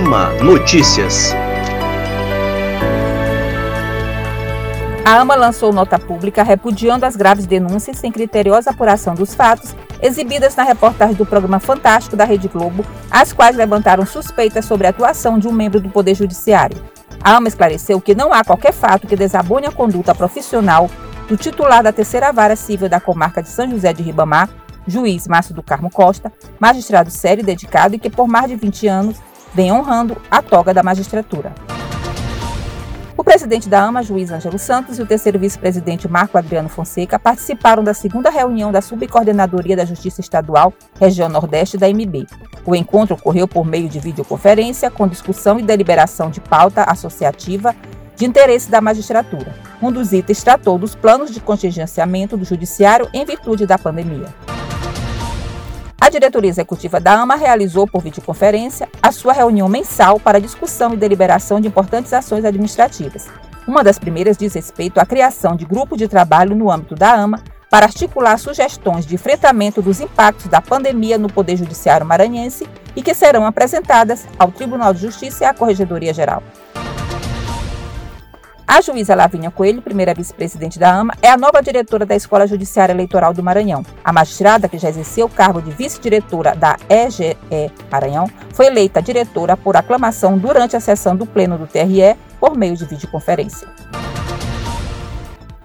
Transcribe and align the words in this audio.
Notícias. 0.00 1.34
A 5.04 5.20
AMA 5.20 5.34
lançou 5.34 5.74
nota 5.74 5.98
pública 5.98 6.42
repudiando 6.42 7.04
as 7.04 7.14
graves 7.14 7.44
denúncias 7.44 7.98
sem 7.98 8.10
criteriosa 8.10 8.70
apuração 8.70 9.14
dos 9.14 9.34
fatos 9.34 9.76
exibidas 10.00 10.56
na 10.56 10.62
reportagem 10.62 11.14
do 11.14 11.26
programa 11.26 11.60
Fantástico 11.60 12.16
da 12.16 12.24
Rede 12.24 12.48
Globo, 12.48 12.84
as 13.10 13.34
quais 13.34 13.56
levantaram 13.56 14.06
suspeitas 14.06 14.64
sobre 14.64 14.86
a 14.86 14.90
atuação 14.90 15.38
de 15.38 15.46
um 15.46 15.52
membro 15.52 15.78
do 15.80 15.90
Poder 15.90 16.14
Judiciário. 16.14 16.82
A 17.22 17.36
AMA 17.36 17.48
esclareceu 17.48 18.00
que 18.00 18.14
não 18.14 18.32
há 18.32 18.42
qualquer 18.42 18.72
fato 18.72 19.06
que 19.06 19.16
desabone 19.16 19.66
a 19.66 19.72
conduta 19.72 20.14
profissional 20.14 20.88
do 21.28 21.36
titular 21.36 21.82
da 21.82 21.92
terceira 21.92 22.32
vara 22.32 22.56
civil 22.56 22.88
da 22.88 23.00
comarca 23.00 23.42
de 23.42 23.50
São 23.50 23.70
José 23.70 23.92
de 23.92 24.02
Ribamar, 24.02 24.48
juiz 24.86 25.28
Márcio 25.28 25.54
do 25.54 25.62
Carmo 25.62 25.90
Costa, 25.90 26.32
magistrado 26.58 27.10
sério 27.10 27.42
e 27.42 27.44
dedicado 27.44 27.94
e 27.94 27.98
que 27.98 28.08
por 28.08 28.26
mais 28.26 28.48
de 28.48 28.56
20 28.56 28.88
anos 28.88 29.29
vem 29.54 29.72
honrando 29.72 30.16
a 30.30 30.42
toga 30.42 30.72
da 30.72 30.82
magistratura. 30.82 31.52
O 33.20 33.24
presidente 33.24 33.68
da 33.68 33.82
AMA, 33.82 34.02
juiz 34.02 34.30
Ângelo 34.30 34.58
Santos, 34.58 34.98
e 34.98 35.02
o 35.02 35.06
terceiro 35.06 35.38
vice-presidente 35.38 36.08
Marco 36.08 36.38
Adriano 36.38 36.70
Fonseca 36.70 37.18
participaram 37.18 37.84
da 37.84 37.92
segunda 37.92 38.30
reunião 38.30 38.72
da 38.72 38.80
Subcoordenadoria 38.80 39.76
da 39.76 39.84
Justiça 39.84 40.22
Estadual, 40.22 40.72
região 40.98 41.28
Nordeste 41.28 41.76
da 41.76 41.86
MB. 41.86 42.26
O 42.64 42.74
encontro 42.74 43.14
ocorreu 43.14 43.46
por 43.46 43.66
meio 43.66 43.90
de 43.90 44.00
videoconferência, 44.00 44.90
com 44.90 45.06
discussão 45.06 45.60
e 45.60 45.62
deliberação 45.62 46.30
de 46.30 46.40
pauta 46.40 46.84
associativa 46.84 47.76
de 48.16 48.24
interesse 48.24 48.70
da 48.70 48.80
magistratura. 48.80 49.54
Um 49.82 49.92
dos 49.92 50.12
itens 50.12 50.42
tratou 50.42 50.78
dos 50.78 50.94
planos 50.94 51.30
de 51.30 51.40
contingenciamento 51.40 52.36
do 52.36 52.44
Judiciário 52.44 53.08
em 53.12 53.24
virtude 53.24 53.66
da 53.66 53.78
pandemia. 53.78 54.28
Diretoria 56.10 56.50
executiva 56.50 57.00
da 57.00 57.14
AMA 57.14 57.36
realizou 57.36 57.86
por 57.86 58.02
videoconferência 58.02 58.88
a 59.02 59.12
sua 59.12 59.32
reunião 59.32 59.68
mensal 59.68 60.18
para 60.18 60.40
discussão 60.40 60.92
e 60.92 60.96
deliberação 60.96 61.60
de 61.60 61.68
importantes 61.68 62.12
ações 62.12 62.44
administrativas. 62.44 63.28
Uma 63.66 63.84
das 63.84 63.98
primeiras 63.98 64.36
diz 64.36 64.54
respeito 64.54 64.98
à 64.98 65.06
criação 65.06 65.54
de 65.54 65.64
grupo 65.64 65.96
de 65.96 66.08
trabalho 66.08 66.56
no 66.56 66.70
âmbito 66.70 66.94
da 66.94 67.14
AMA 67.14 67.42
para 67.70 67.86
articular 67.86 68.36
sugestões 68.36 69.06
de 69.06 69.14
enfrentamento 69.14 69.80
dos 69.80 70.00
impactos 70.00 70.48
da 70.48 70.60
pandemia 70.60 71.16
no 71.16 71.32
Poder 71.32 71.56
Judiciário 71.56 72.04
maranhense 72.04 72.66
e 72.96 73.02
que 73.02 73.14
serão 73.14 73.46
apresentadas 73.46 74.26
ao 74.38 74.50
Tribunal 74.50 74.92
de 74.92 75.00
Justiça 75.00 75.44
e 75.44 75.46
à 75.46 75.54
Corregedoria 75.54 76.12
Geral. 76.12 76.42
A 78.72 78.80
juíza 78.80 79.16
Lavínia 79.16 79.50
Coelho, 79.50 79.82
primeira 79.82 80.14
vice-presidente 80.14 80.78
da 80.78 80.94
AMA, 80.94 81.12
é 81.20 81.28
a 81.28 81.36
nova 81.36 81.60
diretora 81.60 82.06
da 82.06 82.14
Escola 82.14 82.46
Judiciária 82.46 82.92
Eleitoral 82.92 83.34
do 83.34 83.42
Maranhão. 83.42 83.84
A 84.04 84.12
magistrada, 84.12 84.68
que 84.68 84.78
já 84.78 84.88
exerceu 84.88 85.26
o 85.26 85.28
cargo 85.28 85.60
de 85.60 85.72
vice-diretora 85.72 86.54
da 86.54 86.76
EGE 86.88 87.36
Maranhão, 87.90 88.30
foi 88.54 88.66
eleita 88.66 89.02
diretora 89.02 89.56
por 89.56 89.76
aclamação 89.76 90.38
durante 90.38 90.76
a 90.76 90.80
sessão 90.80 91.16
do 91.16 91.26
Pleno 91.26 91.58
do 91.58 91.66
TRE 91.66 92.16
por 92.38 92.56
meio 92.56 92.76
de 92.76 92.84
videoconferência. 92.84 93.66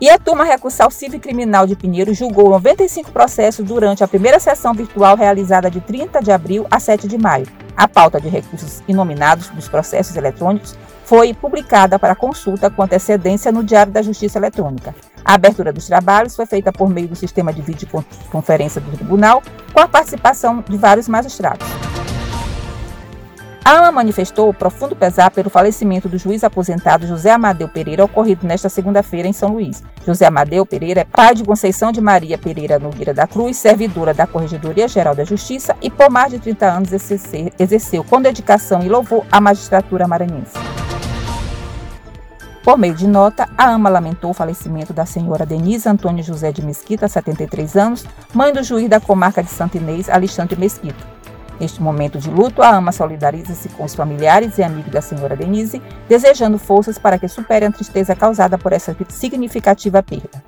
E 0.00 0.08
a 0.08 0.18
turma 0.18 0.42
recursal 0.42 0.90
civil 0.90 1.20
criminal 1.20 1.66
de 1.66 1.76
Pinheiro 1.76 2.14
julgou 2.14 2.48
95 2.48 3.12
processos 3.12 3.66
durante 3.66 4.02
a 4.02 4.08
primeira 4.08 4.40
sessão 4.40 4.72
virtual 4.72 5.14
realizada 5.14 5.70
de 5.70 5.82
30 5.82 6.22
de 6.22 6.32
abril 6.32 6.66
a 6.70 6.80
7 6.80 7.06
de 7.06 7.18
maio. 7.18 7.46
A 7.76 7.86
pauta 7.86 8.20
de 8.20 8.28
recursos 8.28 8.82
inominados 8.88 9.48
dos 9.48 9.68
processos 9.68 10.16
eletrônicos 10.16 10.76
foi 11.04 11.32
publicada 11.34 11.98
para 11.98 12.14
consulta 12.14 12.70
com 12.70 12.82
antecedência 12.82 13.52
no 13.52 13.62
Diário 13.62 13.92
da 13.92 14.02
Justiça 14.02 14.38
Eletrônica. 14.38 14.94
A 15.24 15.34
abertura 15.34 15.72
dos 15.72 15.86
trabalhos 15.86 16.34
foi 16.34 16.46
feita 16.46 16.72
por 16.72 16.90
meio 16.90 17.08
do 17.08 17.16
sistema 17.16 17.52
de 17.52 17.62
videoconferência 17.62 18.80
do 18.80 18.90
tribunal, 18.90 19.42
com 19.72 19.80
a 19.80 19.88
participação 19.88 20.62
de 20.66 20.76
vários 20.76 21.08
magistrados. 21.08 21.66
A 23.66 23.78
AMA 23.78 23.92
manifestou 23.92 24.52
profundo 24.52 24.94
pesar 24.94 25.30
pelo 25.30 25.48
falecimento 25.48 26.06
do 26.06 26.18
juiz 26.18 26.44
aposentado 26.44 27.06
José 27.06 27.30
Amadeu 27.30 27.66
Pereira, 27.66 28.04
ocorrido 28.04 28.46
nesta 28.46 28.68
segunda-feira 28.68 29.26
em 29.26 29.32
São 29.32 29.54
Luís. 29.54 29.82
José 30.06 30.26
Amadeu 30.26 30.66
Pereira 30.66 31.00
é 31.00 31.04
pai 31.04 31.34
de 31.34 31.44
Conceição 31.44 31.90
de 31.90 31.98
Maria 31.98 32.36
Pereira 32.36 32.78
Nogueira 32.78 33.14
da 33.14 33.26
Cruz, 33.26 33.56
servidora 33.56 34.12
da 34.12 34.26
Corregedoria 34.26 34.86
Geral 34.86 35.14
da 35.14 35.24
Justiça 35.24 35.74
e 35.80 35.90
por 35.90 36.10
mais 36.10 36.30
de 36.30 36.40
30 36.40 36.66
anos 36.66 36.90
exerceu 37.58 38.04
com 38.04 38.20
dedicação 38.20 38.82
e 38.82 38.88
louvor 38.90 39.24
a 39.32 39.40
magistratura 39.40 40.06
maranhense. 40.06 40.73
Por 42.64 42.78
meio 42.78 42.94
de 42.94 43.06
nota, 43.06 43.46
a 43.58 43.74
AMA 43.74 43.90
lamentou 43.90 44.30
o 44.30 44.34
falecimento 44.34 44.94
da 44.94 45.04
senhora 45.04 45.44
Denise 45.44 45.86
Antônio 45.86 46.24
José 46.24 46.50
de 46.50 46.64
Mesquita, 46.64 47.06
73 47.06 47.76
anos, 47.76 48.06
mãe 48.32 48.54
do 48.54 48.62
juiz 48.62 48.88
da 48.88 48.98
comarca 48.98 49.42
de 49.42 49.50
Santo 49.50 49.76
Inês, 49.76 50.08
Alexandre 50.08 50.58
Mesquita. 50.58 51.06
Neste 51.60 51.82
momento 51.82 52.18
de 52.18 52.30
luto, 52.30 52.62
a 52.62 52.70
AMA 52.70 52.90
solidariza-se 52.90 53.68
com 53.68 53.84
os 53.84 53.94
familiares 53.94 54.56
e 54.56 54.62
amigos 54.62 54.90
da 54.90 55.02
senhora 55.02 55.36
Denise, 55.36 55.82
desejando 56.08 56.58
forças 56.58 56.98
para 56.98 57.18
que 57.18 57.28
supere 57.28 57.66
a 57.66 57.70
tristeza 57.70 58.16
causada 58.16 58.56
por 58.56 58.72
essa 58.72 58.96
significativa 59.10 60.02
perda. 60.02 60.42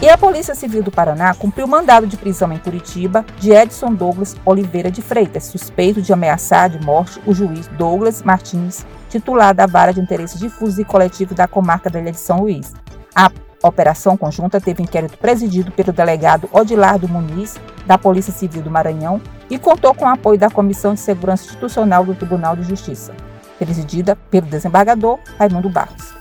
E 0.00 0.08
a 0.08 0.16
Polícia 0.16 0.54
Civil 0.54 0.84
do 0.84 0.90
Paraná 0.92 1.34
cumpriu 1.34 1.66
mandado 1.66 2.06
de 2.06 2.16
prisão 2.16 2.52
em 2.52 2.58
Curitiba 2.58 3.24
de 3.40 3.50
Edson 3.50 3.92
Douglas 3.92 4.36
Oliveira 4.44 4.90
de 4.90 5.02
Freitas, 5.02 5.44
suspeito 5.44 6.00
de 6.00 6.12
ameaçar 6.12 6.70
de 6.70 6.78
morte 6.84 7.20
o 7.26 7.34
juiz 7.34 7.66
Douglas 7.76 8.22
Martins 8.22 8.86
titular 9.18 9.54
da 9.54 9.66
Vara 9.66 9.92
de 9.92 10.00
Interesses 10.00 10.40
Difusos 10.40 10.78
e 10.78 10.84
Coletivos 10.84 11.36
da 11.36 11.46
Comarca 11.46 11.88
da 11.88 12.00
Ilha 12.00 12.10
de 12.10 12.18
São 12.18 12.40
Luís. 12.40 12.72
A 13.14 13.30
operação 13.62 14.16
conjunta 14.16 14.60
teve 14.60 14.82
inquérito 14.82 15.16
presidido 15.18 15.70
pelo 15.70 15.92
delegado 15.92 16.48
Odilardo 16.52 17.08
Muniz, 17.08 17.56
da 17.86 17.96
Polícia 17.96 18.32
Civil 18.32 18.62
do 18.62 18.70
Maranhão, 18.70 19.20
e 19.48 19.58
contou 19.58 19.94
com 19.94 20.04
o 20.04 20.08
apoio 20.08 20.38
da 20.38 20.50
Comissão 20.50 20.94
de 20.94 21.00
Segurança 21.00 21.44
Institucional 21.44 22.04
do 22.04 22.14
Tribunal 22.14 22.56
de 22.56 22.64
Justiça, 22.64 23.14
presidida 23.58 24.16
pelo 24.30 24.46
desembargador 24.46 25.18
Raimundo 25.38 25.70
Barros. 25.70 26.12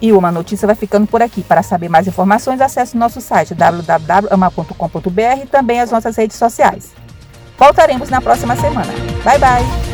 E 0.00 0.12
uma 0.12 0.30
notícia 0.30 0.66
vai 0.66 0.76
ficando 0.76 1.06
por 1.06 1.22
aqui. 1.22 1.42
Para 1.42 1.62
saber 1.62 1.88
mais 1.88 2.06
informações, 2.06 2.60
acesse 2.60 2.98
nosso 2.98 3.18
site 3.20 3.54
www.ama.com.br 3.54 5.42
e 5.42 5.46
também 5.46 5.80
as 5.80 5.90
nossas 5.90 6.14
redes 6.16 6.36
sociais. 6.36 6.92
Voltaremos 7.58 8.10
na 8.10 8.20
próxima 8.20 8.54
semana. 8.56 8.92
Bye, 9.24 9.38
bye! 9.38 9.85